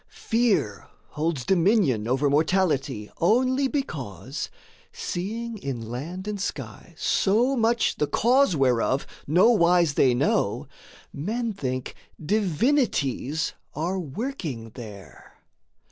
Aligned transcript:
Fear 0.31 0.87
holds 1.09 1.45
dominion 1.45 2.07
over 2.07 2.27
mortality 2.27 3.11
Only 3.17 3.67
because, 3.67 4.49
seeing 4.91 5.59
in 5.59 5.89
land 5.91 6.27
and 6.27 6.41
sky 6.41 6.95
So 6.97 7.55
much 7.55 7.97
the 7.97 8.07
cause 8.07 8.55
whereof 8.55 9.05
no 9.27 9.51
wise 9.51 9.93
they 9.93 10.15
know, 10.15 10.67
Men 11.13 11.53
think 11.53 11.93
Divinities 12.19 13.53
are 13.75 13.99
working 13.99 14.71
there. 14.71 15.35